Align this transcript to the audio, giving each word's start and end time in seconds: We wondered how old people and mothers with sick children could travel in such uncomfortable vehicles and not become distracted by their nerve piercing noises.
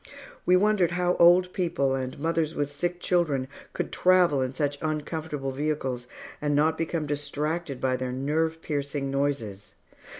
We 0.47 0.55
wondered 0.55 0.93
how 0.93 1.15
old 1.17 1.53
people 1.53 1.93
and 1.93 2.17
mothers 2.17 2.55
with 2.55 2.71
sick 2.71 2.99
children 3.01 3.47
could 3.73 3.91
travel 3.91 4.41
in 4.41 4.51
such 4.55 4.79
uncomfortable 4.81 5.51
vehicles 5.51 6.07
and 6.41 6.55
not 6.55 6.75
become 6.75 7.05
distracted 7.05 7.79
by 7.79 7.97
their 7.97 8.11
nerve 8.11 8.63
piercing 8.63 9.11
noises. 9.11 9.75